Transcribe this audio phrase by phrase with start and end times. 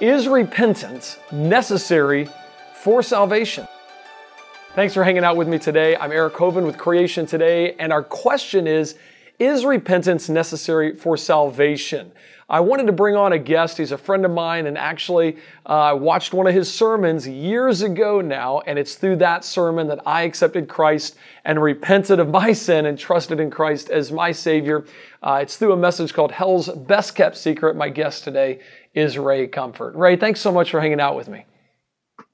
[0.00, 2.26] Is repentance necessary
[2.72, 3.68] for salvation?
[4.74, 5.94] Thanks for hanging out with me today.
[5.94, 8.94] I'm Eric Hovind with Creation Today, and our question is
[9.38, 12.12] Is repentance necessary for salvation?
[12.48, 13.78] I wanted to bring on a guest.
[13.78, 15.36] He's a friend of mine, and actually,
[15.66, 19.86] uh, I watched one of his sermons years ago now, and it's through that sermon
[19.86, 24.32] that I accepted Christ and repented of my sin and trusted in Christ as my
[24.32, 24.84] Savior.
[25.22, 27.76] Uh, it's through a message called Hell's Best Kept Secret.
[27.76, 28.58] My guest today
[28.94, 29.94] is Ray Comfort.
[29.94, 31.44] Ray, thanks so much for hanging out with me.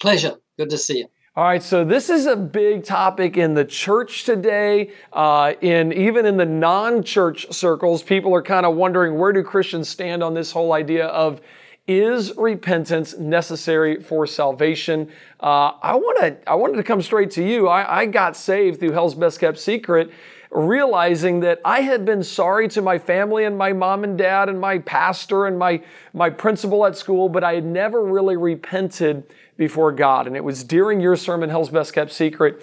[0.01, 0.37] Pleasure.
[0.59, 1.06] Good to see you.
[1.37, 4.92] All right, so this is a big topic in the church today.
[5.12, 9.87] Uh, in even in the non-church circles, people are kind of wondering where do Christians
[9.87, 11.42] stand on this whole idea of
[11.87, 15.10] is repentance necessary for salvation?
[15.38, 17.68] Uh, I want to I wanted to come straight to you.
[17.68, 20.10] I, I got saved through Hell's Best Kept Secret
[20.50, 24.60] realizing that I had been sorry to my family and my mom and dad and
[24.60, 29.24] my pastor and my, my principal at school, but I had never really repented
[29.56, 30.26] before God.
[30.26, 32.62] And it was during your sermon, Hell's Best Kept Secret,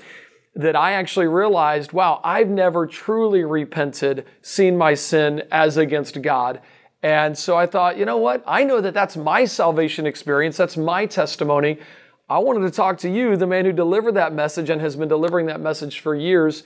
[0.55, 6.61] that I actually realized, wow, I've never truly repented, seen my sin as against God.
[7.02, 8.43] And so I thought, you know what?
[8.47, 10.55] I know that that's my salvation experience.
[10.55, 11.80] That's my testimony.
[12.30, 15.09] I wanted to talk to you, the man who delivered that message and has been
[15.09, 16.63] delivering that message for years.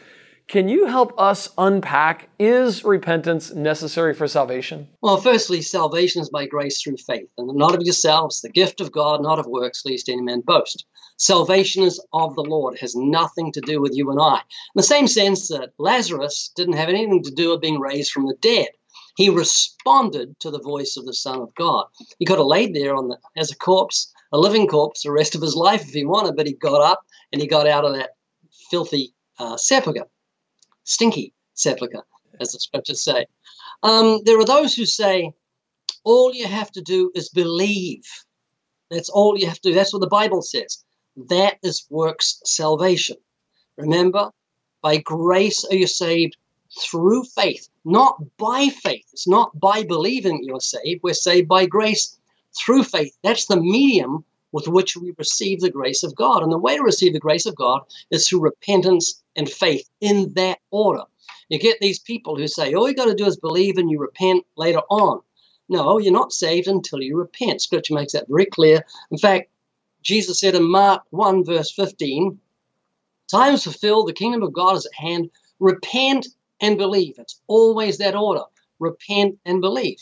[0.47, 4.87] Can you help us unpack is repentance necessary for salvation?
[5.01, 8.93] Well, firstly, salvation is by grace through faith, and not of yourselves, the gift of
[8.93, 10.85] God, not of works, lest any man boast.
[11.17, 14.35] Salvation is of the Lord, it has nothing to do with you and I.
[14.37, 18.25] In the same sense that Lazarus didn't have anything to do with being raised from
[18.25, 18.69] the dead.
[19.17, 21.87] He responded to the voice of the Son of God.
[22.19, 25.35] He could have laid there on the, as a corpse, a living corpse, the rest
[25.35, 27.01] of his life if he wanted, but he got up
[27.33, 28.11] and he got out of that
[28.71, 30.07] filthy uh, sepulchre
[30.87, 32.03] stinky sepulchre,
[32.39, 33.27] as the scriptures say.
[33.83, 35.33] Um, there are those who say
[36.03, 38.05] all you have to do is believe.
[38.89, 39.75] That's all you have to do.
[39.75, 40.83] That's what the Bible says.
[41.29, 43.17] That is works salvation.
[43.77, 44.31] Remember,
[44.81, 46.37] by grace are you saved
[46.79, 49.05] through faith, not by faith.
[49.11, 51.01] It's not by believing you're saved.
[51.03, 52.17] We're saved by grace
[52.57, 53.15] through faith.
[53.23, 54.23] That's the medium
[54.57, 56.41] with which we receive the grace of God.
[56.41, 60.33] And the way to receive the grace of God is through repentance and faith in
[60.33, 61.03] that order.
[61.47, 63.99] You get these people who say, all you got to do is believe and you
[63.99, 65.21] repent later on.
[65.69, 67.61] No, you're not saved until you repent.
[67.61, 68.83] Scripture makes that very clear.
[69.11, 69.51] In fact,
[70.01, 72.39] Jesus said in Mark 1, verse 15,
[73.29, 75.29] Time is fulfilled, the kingdom of God is at hand.
[75.59, 76.25] Repent
[76.61, 77.15] and believe.
[77.19, 78.43] It's always that order
[78.79, 79.99] repent and believe.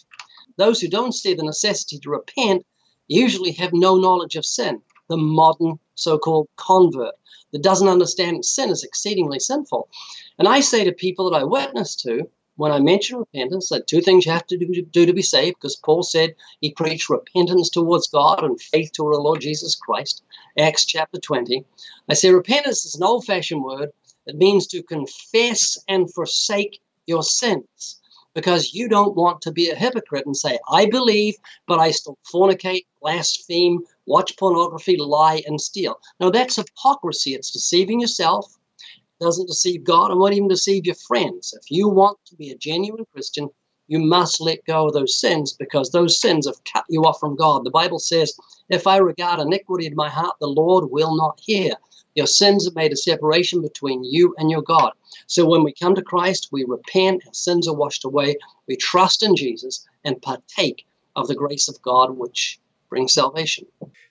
[0.58, 2.66] Those who don't see the necessity to repent
[3.08, 7.16] usually have no knowledge of sin, the modern so called convert
[7.52, 9.90] that doesn't understand sin is exceedingly sinful.
[10.38, 14.02] And I say to people that I witness to, when I mention repentance, that two
[14.02, 17.70] things you have to do, do to be saved, because Paul said he preached repentance
[17.70, 20.24] towards God and faith toward the Lord Jesus Christ,
[20.58, 21.66] Acts chapter 20.
[22.10, 23.90] I say repentance is an old fashioned word.
[24.26, 28.00] It means to confess and forsake your sins
[28.36, 31.36] because you don't want to be a hypocrite and say, I believe,
[31.68, 36.00] but I still fornicate, blaspheme, watch pornography, lie, and steal.
[36.20, 37.34] Now, that's hypocrisy.
[37.34, 38.54] It's deceiving yourself,
[39.20, 41.58] doesn't deceive God, and won't even deceive your friends.
[41.60, 43.50] If you want to be a genuine Christian,
[43.88, 47.36] you must let go of those sins because those sins have cut you off from
[47.36, 47.64] God.
[47.64, 48.38] The Bible says,
[48.70, 51.74] If I regard iniquity in my heart, the Lord will not hear.
[52.16, 54.94] Your sins have made a separation between you and your God.
[55.28, 58.38] So when we come to Christ, we repent, our sins are washed away,
[58.68, 62.60] we trust in Jesus, and partake of the grace of God, which
[62.90, 63.66] brings salvation.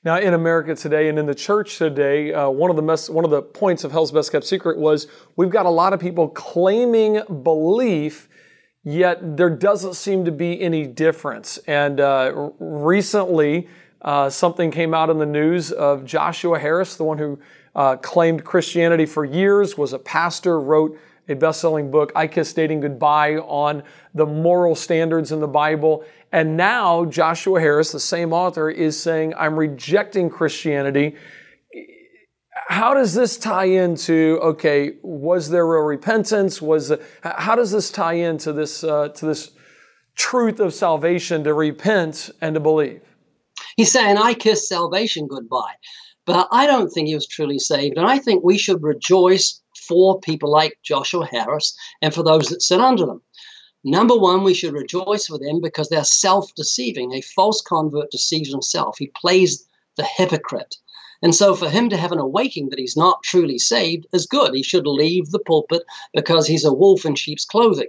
[0.04, 3.30] Now, in America today and in the church today, uh, one of the one of
[3.30, 5.06] the points of Hell's Best Kept Secret was
[5.36, 8.28] we've got a lot of people claiming belief,
[8.82, 11.56] yet there doesn't seem to be any difference.
[11.66, 13.68] And uh, recently,
[14.04, 17.38] uh, something came out in the news of Joshua Harris, the one who
[17.74, 22.52] uh, claimed Christianity for years, was a pastor, wrote a best selling book, I Kiss
[22.52, 23.82] Dating Goodbye, on
[24.12, 26.04] the moral standards in the Bible.
[26.32, 31.16] And now Joshua Harris, the same author, is saying, I'm rejecting Christianity.
[32.68, 36.60] How does this tie into, okay, was there a repentance?
[36.60, 36.92] Was
[37.22, 39.52] how does this tie into this, uh, to this
[40.14, 43.00] truth of salvation to repent and to believe?
[43.76, 45.74] He's saying, I kiss salvation goodbye.
[46.26, 47.98] But I don't think he was truly saved.
[47.98, 52.62] And I think we should rejoice for people like Joshua Harris and for those that
[52.62, 53.22] sit under them.
[53.84, 57.12] Number one, we should rejoice for them because they're self deceiving.
[57.12, 59.66] A false convert deceives himself, he plays
[59.96, 60.76] the hypocrite.
[61.22, 64.54] And so, for him to have an awakening that he's not truly saved is good.
[64.54, 65.82] He should leave the pulpit
[66.14, 67.88] because he's a wolf in sheep's clothing.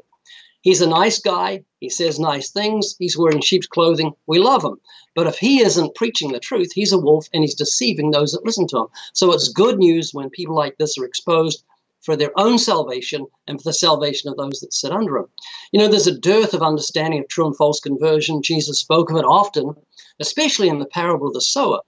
[0.65, 1.63] He's a nice guy.
[1.79, 2.95] He says nice things.
[2.97, 4.13] He's wearing sheep's clothing.
[4.25, 4.77] We love him.
[5.13, 8.44] But if he isn't preaching the truth, he's a wolf and he's deceiving those that
[8.44, 8.88] listen to him.
[9.13, 11.63] So it's good news when people like this are exposed
[12.01, 15.27] for their own salvation and for the salvation of those that sit under him.
[15.71, 18.41] You know, there's a dearth of understanding of true and false conversion.
[18.41, 19.75] Jesus spoke of it often,
[20.19, 21.81] especially in the parable of the sower.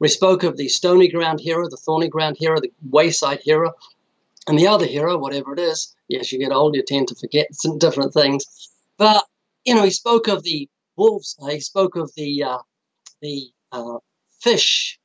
[0.00, 3.74] We spoke of the stony ground hero, the thorny ground hero, the wayside hero,
[4.46, 5.94] and the other hero, whatever it is.
[6.08, 8.44] Yes, you get old, you tend to forget some different things.
[8.98, 9.24] But,
[9.64, 12.58] you know, he spoke of the wolves, uh, he spoke of the, uh,
[13.20, 13.98] the uh,
[14.40, 14.98] fish,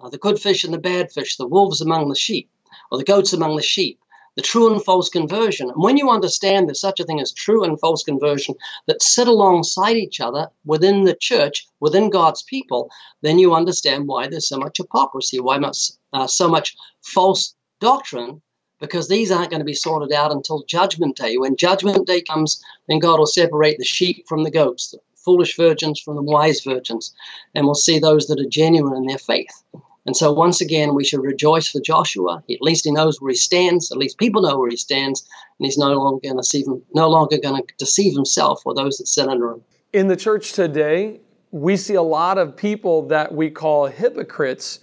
[0.00, 2.50] uh, the good fish and the bad fish, the wolves among the sheep,
[2.90, 3.98] or the goats among the sheep
[4.36, 5.70] the true and false conversion.
[5.70, 8.54] And when you understand there's such a thing as true and false conversion
[8.86, 12.90] that sit alongside each other within the church, within God's people,
[13.22, 18.42] then you understand why there's so much hypocrisy, why much, uh, so much false doctrine,
[18.84, 21.36] because these aren't going to be sorted out until Judgment Day.
[21.36, 25.56] When Judgment Day comes, then God will separate the sheep from the goats, the foolish
[25.56, 27.14] virgins from the wise virgins,
[27.54, 29.62] and we'll see those that are genuine in their faith.
[30.06, 32.42] And so, once again, we should rejoice for Joshua.
[32.50, 33.90] At least he knows where he stands.
[33.90, 35.26] At least people know where he stands,
[35.58, 38.74] and he's no longer going to deceive him, no longer going to deceive himself or
[38.74, 39.62] those that sit under him.
[39.94, 41.20] In the church today,
[41.52, 44.80] we see a lot of people that we call hypocrites,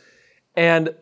[0.56, 0.96] and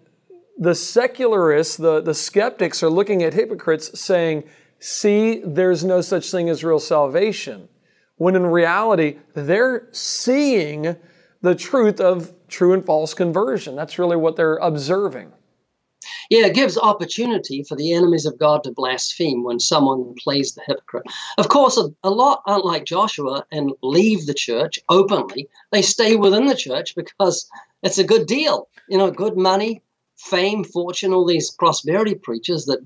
[0.59, 4.43] the secularists, the, the skeptics, are looking at hypocrites saying,
[4.79, 7.69] "See, there's no such thing as real salvation,"
[8.17, 10.97] when in reality, they're seeing
[11.41, 13.75] the truth of true and false conversion.
[13.75, 15.31] That's really what they're observing.
[16.29, 20.61] Yeah, it gives opportunity for the enemies of God to blaspheme when someone plays the
[20.65, 21.05] hypocrite.
[21.37, 25.49] Of course, a, a, lot aren't like Joshua and leave the church openly.
[25.71, 27.49] They stay within the church because
[27.81, 28.69] it's a good deal.
[28.87, 29.81] You know, good money,
[30.19, 32.79] fame, fortune, all these prosperity preachers that,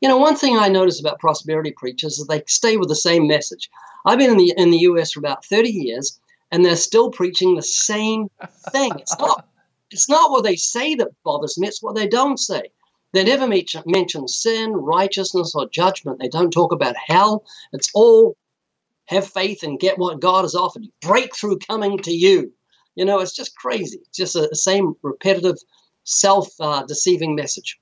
[0.00, 3.26] you know, one thing I notice about prosperity preachers is they stay with the same
[3.26, 3.70] message.
[4.04, 6.18] I've been in the, in the US for about 30 years,
[6.50, 8.28] and they're still preaching the same
[8.70, 8.92] thing.
[8.98, 9.46] It's not,
[9.90, 12.70] it's not what they say that bothers me, it's what they don't say.
[13.12, 13.48] They never
[13.86, 16.20] mention sin, righteousness, or judgment.
[16.20, 17.44] They don't talk about hell.
[17.72, 18.36] It's all
[19.06, 20.90] have faith and get what God has offered you.
[21.00, 22.52] Breakthrough coming to you.
[22.94, 24.00] You know, it's just crazy.
[24.08, 25.56] It's just the same repetitive,
[26.08, 27.78] self uh, deceiving message.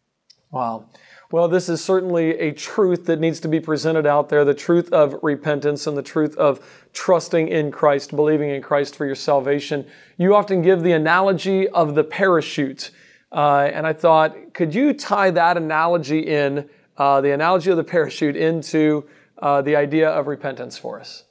[0.50, 0.86] Wow.
[1.32, 4.92] Well, this is certainly a truth that needs to be presented out there the truth
[4.92, 6.60] of repentance and the truth of
[6.92, 9.86] trusting in Christ, believing in Christ for your salvation.
[10.18, 12.92] You often give the analogy of the parachute.
[13.32, 17.84] Uh, and I thought, could you tie that analogy in, uh, the analogy of the
[17.84, 19.08] parachute, into
[19.38, 21.24] uh, the idea of repentance for us?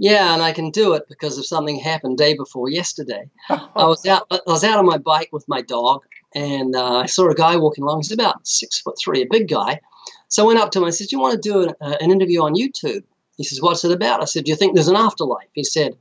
[0.00, 3.28] Yeah, and I can do it because of something happened day before yesterday.
[3.50, 4.28] I was out.
[4.30, 6.02] I was out on my bike with my dog,
[6.36, 8.00] and uh, I saw a guy walking along.
[8.02, 9.80] He's about six foot three, a big guy.
[10.28, 10.84] So I went up to him.
[10.84, 13.02] I said, "Do you want to do an, uh, an interview on YouTube?"
[13.38, 15.96] He says, "What's it about?" I said, "Do you think there's an afterlife?" He said,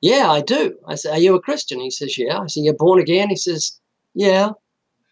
[0.00, 2.74] "Yeah, I do." I said, "Are you a Christian?" He says, "Yeah." I said, "You're
[2.74, 3.80] born again?" He says,
[4.14, 4.50] "Yeah."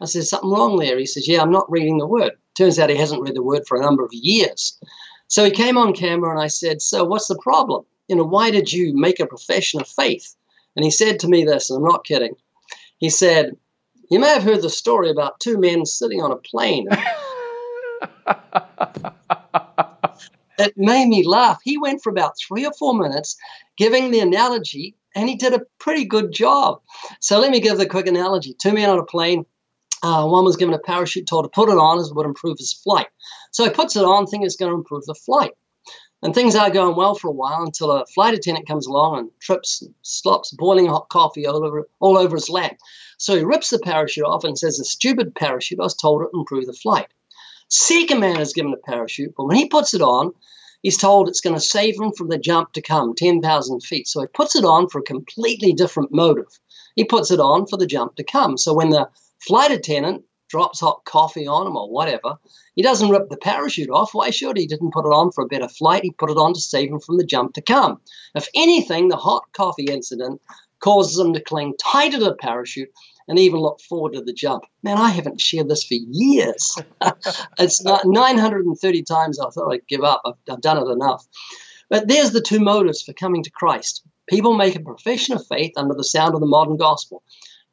[0.00, 2.88] I said, "Something wrong there?" He says, "Yeah, I'm not reading the Word." Turns out
[2.88, 4.78] he hasn't read the Word for a number of years.
[5.26, 7.84] So he came on camera, and I said, "So what's the problem?
[8.08, 10.34] You know, why did you make a profession of faith?"
[10.76, 12.34] And he said to me this, and I'm not kidding.
[12.98, 13.56] He said,
[14.10, 16.88] you may have heard the story about two men sitting on a plane.
[20.58, 21.60] it made me laugh.
[21.62, 23.36] He went for about three or four minutes
[23.76, 26.80] giving the analogy, and he did a pretty good job.
[27.20, 28.54] So let me give the quick analogy.
[28.54, 29.44] Two men on a plane.
[30.02, 32.56] Uh, one was given a parachute, told to put it on as it would improve
[32.58, 33.08] his flight.
[33.50, 35.52] So he puts it on, thinking it's going to improve the flight.
[36.20, 39.30] And things are going well for a while until a flight attendant comes along and
[39.40, 42.76] trips and slops boiling hot coffee all over, all over his lap.
[43.18, 46.30] So he rips the parachute off and says, A stupid parachute, I was told it
[46.34, 47.06] improved the flight.
[47.68, 50.32] Second man is given a parachute, but when he puts it on,
[50.82, 54.08] he's told it's going to save him from the jump to come, 10,000 feet.
[54.08, 56.48] So he puts it on for a completely different motive.
[56.96, 58.58] He puts it on for the jump to come.
[58.58, 59.08] So when the
[59.46, 62.36] flight attendant drops hot coffee on him or whatever,
[62.74, 64.14] he doesn't rip the parachute off.
[64.14, 64.66] Why should he?
[64.66, 66.02] Didn't put it on for a better flight.
[66.02, 68.00] He put it on to save him from the jump to come.
[68.34, 70.40] If anything, the hot coffee incident
[70.80, 72.90] causes them to cling tighter to the parachute
[73.26, 74.64] and even look forward to the jump.
[74.82, 76.76] Man, I haven't shared this for years.
[77.58, 80.22] it's not 930 times I thought I'd give up.
[80.24, 81.26] I've, I've done it enough.
[81.90, 84.02] But there's the two motives for coming to Christ.
[84.28, 87.22] People make a profession of faith under the sound of the modern gospel.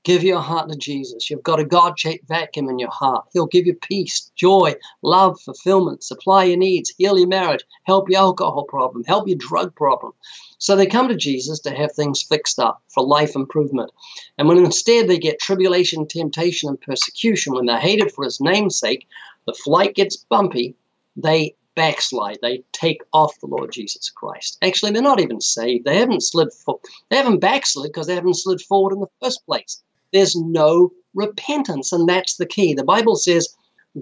[0.06, 1.32] Give your heart to Jesus.
[1.32, 3.26] You've got a God shaped vacuum in your heart.
[3.34, 8.20] He'll give you peace, joy, love, fulfillment, supply your needs, heal your marriage, help your
[8.20, 10.14] alcohol problem, help your drug problem.
[10.60, 13.90] So they come to Jesus to have things fixed up for life improvement.
[14.38, 18.78] And when instead they get tribulation, temptation, and persecution, when they're hated for his name's
[18.78, 19.08] sake,
[19.48, 20.76] the flight gets bumpy,
[21.18, 22.38] they backslide.
[22.44, 24.60] They take off the Lord Jesus Christ.
[24.62, 25.84] Actually, they're not even saved.
[25.84, 29.44] They haven't slid for, they haven't backslid because they haven't slid forward in the first
[29.48, 29.82] place.
[30.16, 32.74] There's no repentance, and that's the key.
[32.74, 33.54] The Bible says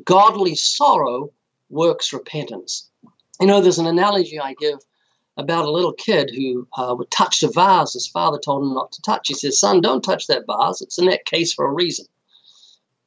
[0.03, 1.31] godly sorrow
[1.71, 2.87] works repentance.
[3.41, 4.77] You know, there's an analogy I give
[5.37, 8.91] about a little kid who uh, would touch a vase his father told him not
[8.91, 9.27] to touch.
[9.27, 10.83] He says, Son, don't touch that vase.
[10.83, 12.05] It's in that case for a reason.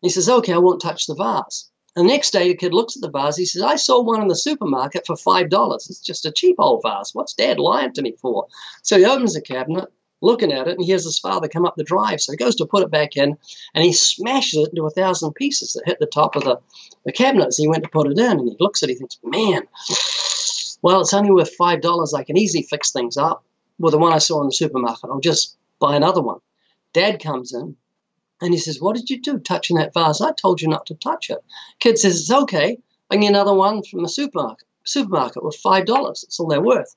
[0.02, 1.70] He says, Okay, I won't touch the vase.
[1.94, 3.36] And The next day, the kid looks at the vase.
[3.36, 5.74] He says, I saw one in the supermarket for $5.
[5.76, 7.14] It's just a cheap old vase.
[7.14, 8.48] What's dad lying to me for?
[8.82, 9.92] So he opens the cabinet,
[10.26, 12.20] looking at it, and he hears his father come up the drive.
[12.20, 13.36] So he goes to put it back in,
[13.74, 16.58] and he smashes it into a thousand pieces that hit the top of the,
[17.04, 18.38] the cabinet as he went to put it in.
[18.38, 19.62] And he looks at it, he thinks, man,
[20.82, 22.14] well, it's only worth $5.
[22.14, 23.44] I can easily fix things up.
[23.78, 26.40] Well, the one I saw in the supermarket, I'll just buy another one.
[26.92, 27.76] Dad comes in,
[28.40, 30.20] and he says, What did you do touching that vase?
[30.20, 31.38] I told you not to touch it.
[31.78, 32.78] Kid says, It's okay.
[33.10, 34.66] I get another one from the supermarket.
[34.84, 36.22] Supermarket with five dollars.
[36.22, 36.94] That's all they're worth.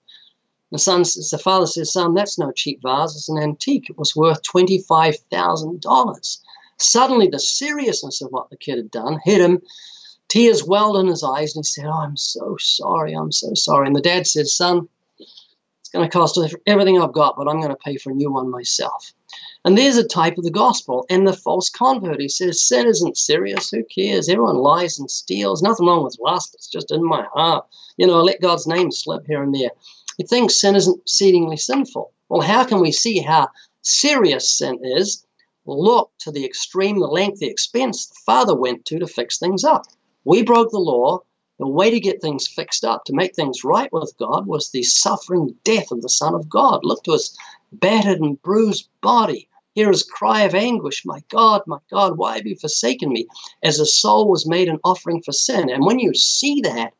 [0.71, 3.15] The son says, the father says, Son, that's no cheap vase.
[3.15, 3.89] It's an antique.
[3.89, 6.41] It was worth twenty-five thousand dollars.
[6.77, 9.61] Suddenly, the seriousness of what the kid had done hit him.
[10.27, 13.13] Tears welled in his eyes, and he said, Oh, I'm so sorry.
[13.13, 13.88] I'm so sorry.
[13.88, 17.71] And the dad says, Son, it's going to cost everything I've got, but I'm going
[17.71, 19.11] to pay for a new one myself.
[19.65, 21.05] And there's a type of the gospel.
[21.09, 23.69] And the false convert, he says, sin isn't serious.
[23.71, 24.29] Who cares?
[24.29, 25.61] Everyone lies and steals.
[25.61, 26.53] Nothing wrong with lust.
[26.53, 27.65] It's just in my heart.
[27.97, 29.71] You know, I let God's name slip here and there.
[30.19, 32.11] He thinks sin isn't exceedingly sinful.
[32.27, 33.47] Well, how can we see how
[33.81, 35.25] serious sin is?
[35.65, 39.63] Look to the extreme, the length, the expense the Father went to to fix things
[39.63, 39.85] up.
[40.25, 41.21] We broke the law.
[41.57, 44.83] The way to get things fixed up, to make things right with God, was the
[44.83, 46.81] suffering death of the Son of God.
[46.83, 47.38] Look to his
[47.71, 49.49] battered and bruised body
[49.79, 53.27] hear his cry of anguish, My God, my God, why have you forsaken me?
[53.63, 55.69] As a soul was made an offering for sin.
[55.69, 56.93] And when you see that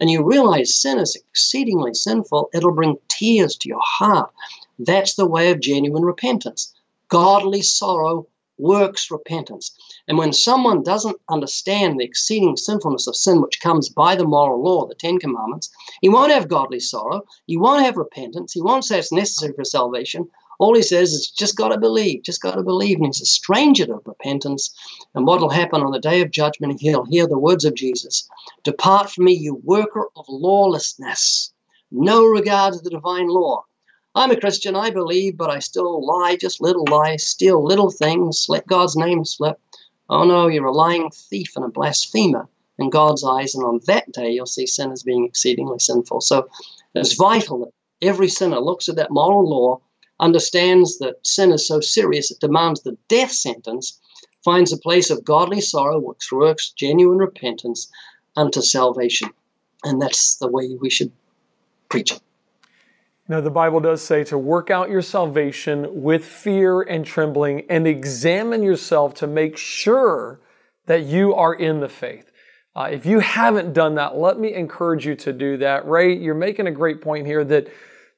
[0.00, 4.30] and you realize sin is exceedingly sinful, it'll bring tears to your heart.
[4.78, 6.74] That's the way of genuine repentance.
[7.08, 8.26] Godly sorrow
[8.58, 9.76] works repentance.
[10.06, 14.62] And when someone doesn't understand the exceeding sinfulness of sin which comes by the moral
[14.62, 15.70] law, the Ten Commandments,
[16.00, 19.64] he won't have godly sorrow, he won't have repentance, he won't say it's necessary for
[19.64, 20.28] salvation,
[20.62, 22.98] all he says is just got to believe, just got to believe.
[22.98, 24.72] And he's a stranger to repentance.
[25.12, 28.28] And what will happen on the day of judgment, he'll hear the words of Jesus
[28.62, 31.52] Depart from me, you worker of lawlessness.
[31.90, 33.64] No regard to the divine law.
[34.14, 38.46] I'm a Christian, I believe, but I still lie, just little lies, steal little things,
[38.48, 39.58] let God's name slip.
[40.08, 44.12] Oh no, you're a lying thief and a blasphemer in God's eyes, and on that
[44.12, 46.20] day you'll see sin as being exceedingly sinful.
[46.20, 46.48] So
[46.94, 47.72] it's vital that
[48.08, 49.80] every sinner looks at that moral law
[50.22, 54.00] understands that sin is so serious it demands the death sentence,
[54.44, 57.90] finds a place of godly sorrow, which works genuine repentance
[58.36, 59.28] unto salvation.
[59.84, 61.10] And that's the way we should
[61.88, 62.20] preach it.
[63.28, 67.86] Now, the Bible does say to work out your salvation with fear and trembling and
[67.86, 70.40] examine yourself to make sure
[70.86, 72.30] that you are in the faith.
[72.74, 75.86] Uh, if you haven't done that, let me encourage you to do that.
[75.86, 77.68] Ray, you're making a great point here that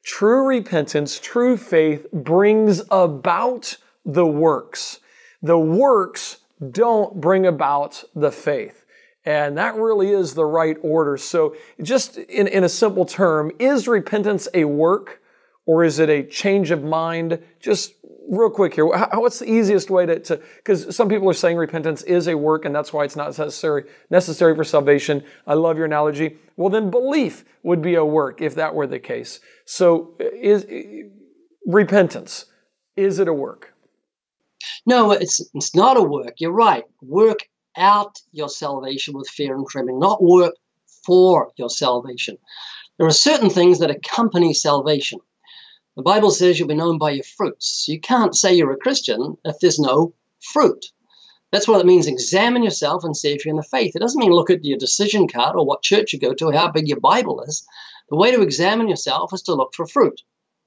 [0.04, 5.00] True repentance, true faith brings about the works.
[5.42, 6.38] The works
[6.70, 8.84] don't bring about the faith.
[9.24, 11.16] And that really is the right order.
[11.16, 15.22] So, just in, in a simple term, is repentance a work
[15.64, 17.38] or is it a change of mind?
[17.58, 17.94] Just
[18.36, 22.28] real quick here, what's the easiest way to, because some people are saying repentance is
[22.28, 25.22] a work and that's why it's not necessary, necessary for salvation.
[25.46, 26.38] I love your analogy.
[26.56, 29.40] Well, then belief would be a work if that were the case.
[29.64, 30.66] So is
[31.66, 32.46] repentance,
[32.96, 33.72] is it a work?
[34.86, 36.34] No, it's, it's not a work.
[36.38, 36.84] You're right.
[37.02, 40.54] Work out your salvation with fear and trembling, not work
[41.04, 42.38] for your salvation.
[42.98, 45.18] There are certain things that accompany salvation.
[45.96, 47.86] The Bible says you'll be known by your fruits.
[47.88, 50.86] You can't say you're a Christian if there's no fruit.
[51.52, 52.08] That's what it means.
[52.08, 53.94] Examine yourself and see if you're in the faith.
[53.94, 56.52] It doesn't mean look at your decision card or what church you go to, or
[56.52, 57.64] how big your Bible is.
[58.08, 60.20] The way to examine yourself is to look for fruit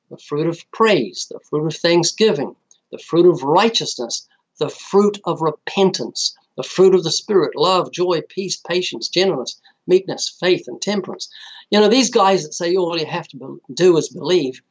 [0.10, 2.55] the fruit of praise, the fruit of thanksgiving,
[2.91, 4.27] the fruit of righteousness,
[4.60, 10.29] the fruit of repentance, the fruit of the Spirit love, joy, peace, patience, gentleness, meekness,
[10.39, 11.29] faith, and temperance.
[11.69, 14.62] You know, these guys that say all you have to do is believe,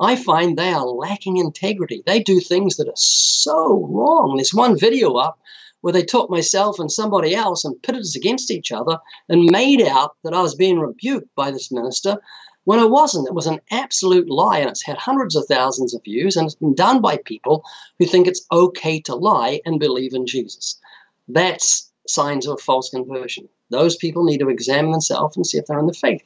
[0.00, 2.02] I find they are lacking integrity.
[2.04, 4.36] They do things that are so wrong.
[4.36, 5.38] There's one video up
[5.80, 8.98] where they took myself and somebody else and pitted us against each other
[9.28, 12.18] and made out that I was being rebuked by this minister
[12.64, 13.28] when I wasn't.
[13.28, 16.54] It was an absolute lie and it's had hundreds of thousands of views and it's
[16.54, 17.64] been done by people
[17.98, 20.80] who think it's okay to lie and believe in Jesus.
[21.28, 23.48] That's signs of false conversion.
[23.70, 26.22] Those people need to examine themselves and see if they're in the faith.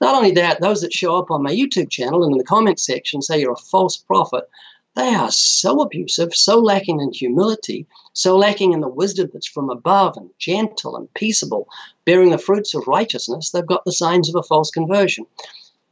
[0.00, 2.80] Not only that, those that show up on my YouTube channel and in the comment
[2.80, 4.44] section say you're a false prophet,
[4.96, 9.70] they are so abusive, so lacking in humility, so lacking in the wisdom that's from
[9.70, 11.68] above and gentle and peaceable,
[12.04, 15.24] bearing the fruits of righteousness, they've got the signs of a false conversion.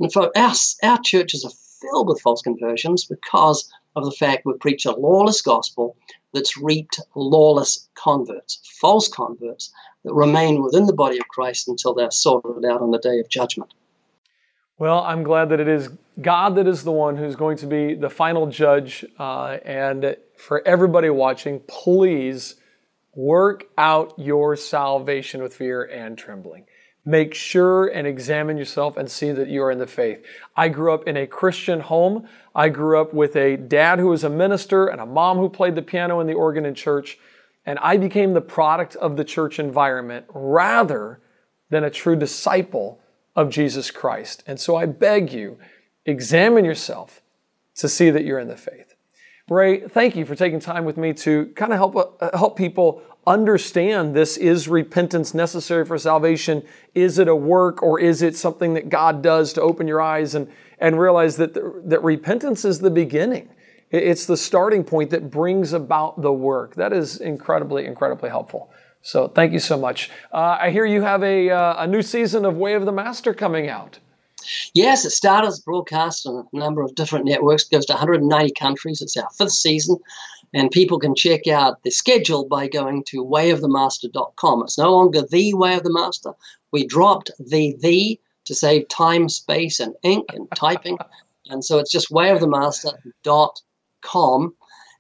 [0.01, 4.55] And for our, our churches are filled with false conversions because of the fact we
[4.55, 5.97] preach a lawless gospel
[6.37, 9.73] that's reaped lawless converts, false converts
[10.05, 13.29] that remain within the body of Christ until they're sorted out on the day of
[13.29, 13.73] judgment.
[14.79, 15.89] Well, I'm glad that it is
[16.21, 19.07] God that is the one who's going to be the final judge.
[19.19, 22.57] Uh, and for everybody watching, please
[23.15, 26.67] work out your salvation with fear and trembling.
[27.09, 30.27] Make sure and examine yourself and see that you are in the faith.
[30.57, 32.29] I grew up in a Christian home.
[32.53, 35.77] I grew up with a dad who was a minister and a mom who played
[35.77, 37.17] the piano and the organ in church.
[37.65, 41.21] And I became the product of the church environment rather
[41.71, 43.01] than a true disciple
[43.37, 44.43] of Jesus Christ.
[44.49, 45.59] And so I beg you,
[46.07, 47.23] examine yourself
[47.77, 48.96] to see that you're in the faith.
[49.49, 53.01] Ray, thank you for taking time with me to kind of help uh, help people
[53.29, 56.65] understand this is repentance necessary for salvation?
[56.97, 60.35] Is it a work or is it something that god does to open your eyes
[60.35, 60.51] and,
[60.81, 63.49] and realize that, the, that repentance is the beginning?
[63.93, 66.75] It's the starting point that brings about the work.
[66.75, 68.73] That is incredibly incredibly helpful.
[69.03, 70.11] So thank you so much.
[70.33, 73.33] Uh, i hear you have a, uh, a new season of way of the master
[73.33, 74.01] coming out
[74.75, 78.53] Yes, it started as broadcast on a number of different networks, it goes to 190
[78.53, 79.03] countries.
[79.03, 79.99] It's our fifth season.
[80.55, 84.63] And people can check out the schedule by going to wayofthemaster.com.
[84.63, 86.35] It's no longer the way of the master.
[86.73, 90.99] We dropped the the to save time, space, and ink and typing.
[91.49, 94.55] And so it's just wayofthemaster.com.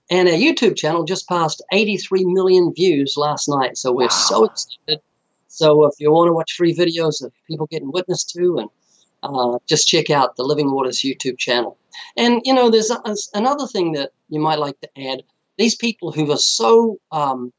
[0.08, 3.76] And our YouTube channel just passed 83 million views last night.
[3.76, 4.10] So we're wow.
[4.10, 5.00] so excited.
[5.48, 8.70] So if you want to watch free videos of people getting witnessed to and
[9.23, 11.78] uh, just check out the Living Waters YouTube channel.
[12.16, 13.00] And, you know, there's a,
[13.35, 15.23] another thing that you might like to add
[15.56, 17.52] these people who are so um,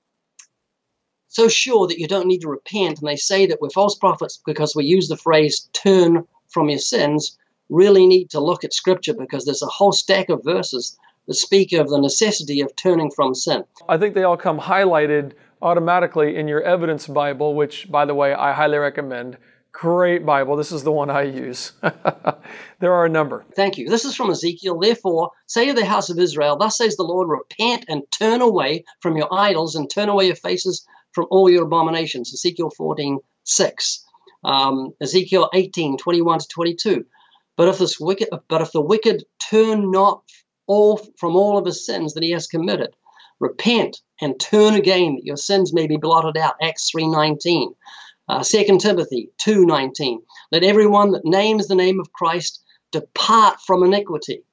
[1.30, 4.42] so sure that you don't need to repent, and they say that we're false prophets
[4.46, 7.38] because we use the phrase "turn from your sins,"
[7.70, 11.74] really need to look at Scripture because there's a whole stack of verses that speak
[11.74, 13.64] of the necessity of turning from sin.
[13.90, 18.34] I think they all come highlighted automatically in your evidence Bible, which, by the way,
[18.34, 19.38] I highly recommend.
[19.80, 20.56] Great Bible.
[20.56, 21.72] This is the one I use.
[22.80, 23.46] there are a number.
[23.56, 23.88] Thank you.
[23.88, 24.80] This is from Ezekiel.
[24.80, 28.86] Therefore, say to the house of Israel, Thus says the Lord, repent and turn away
[29.02, 32.34] from your idols and turn away your faces from all your abominations.
[32.34, 34.06] Ezekiel 14, 6.
[34.44, 37.06] Um, Ezekiel 18, 21 to 22.
[37.56, 40.24] But if this wicked, but if the wicked turn not
[40.66, 42.96] all from all of his sins that he has committed,
[43.40, 46.56] repent and turn again that your sins may be blotted out.
[46.64, 47.76] Acts 3:19.
[48.28, 50.20] Uh, 2 Timothy 2.19,
[50.52, 52.62] let everyone that names the name of Christ
[52.92, 54.44] depart from iniquity.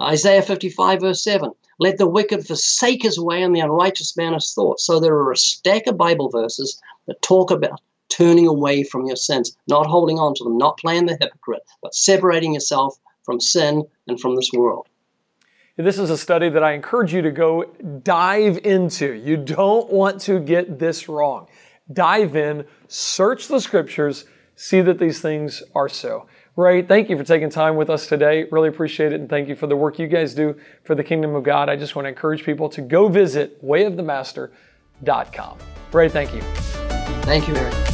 [0.00, 4.52] Isaiah 55 verse 7, let the wicked forsake his way and the unrighteous man his
[4.52, 4.84] thoughts.
[4.84, 9.16] So there are a stack of Bible verses that talk about turning away from your
[9.16, 13.84] sins, not holding on to them, not playing the hypocrite, but separating yourself from sin
[14.06, 14.86] and from this world.
[15.76, 17.64] This is a study that I encourage you to go
[18.04, 19.14] dive into.
[19.14, 21.48] You don't want to get this wrong
[21.92, 24.24] dive in, search the scriptures,
[24.56, 26.26] see that these things are so.
[26.54, 28.46] Ray, thank you for taking time with us today.
[28.50, 29.20] Really appreciate it.
[29.20, 31.70] And thank you for the work you guys do for the kingdom of God.
[31.70, 35.58] I just want to encourage people to go visit wayofthemaster.com.
[35.92, 36.42] Ray, thank you.
[37.22, 37.91] Thank you, Eric.